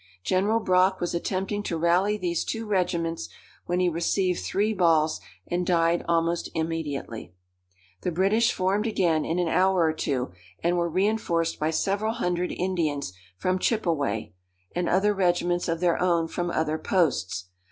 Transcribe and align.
General 0.23 0.59
Brock 0.59 0.99
was 0.99 1.13
attempting 1.13 1.61
to 1.61 1.77
rally 1.77 2.17
these 2.17 2.43
two 2.43 2.65
regiments, 2.65 3.29
when 3.67 3.79
he 3.79 3.87
received 3.87 4.43
three 4.43 4.73
balls, 4.73 5.21
and 5.45 5.63
died 5.63 6.03
almost 6.09 6.49
immediately. 6.55 7.35
The 8.01 8.11
British 8.11 8.51
formed 8.51 8.87
again 8.87 9.25
in 9.25 9.37
an 9.37 9.47
hour 9.47 9.79
or 9.83 9.93
two, 9.93 10.31
and 10.63 10.75
were 10.75 10.89
reinforced 10.89 11.59
by 11.59 11.69
several 11.69 12.13
hundred 12.13 12.51
Indians 12.51 13.13
from 13.37 13.59
Chippeway, 13.59 14.33
and 14.75 14.89
other 14.89 15.13
regiments 15.13 15.67
of 15.67 15.81
their 15.81 16.01
own 16.01 16.27
from 16.27 16.49
other 16.49 16.79
posts. 16.79 17.49